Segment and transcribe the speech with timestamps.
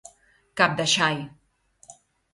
[0.61, 1.21] Cap de xai.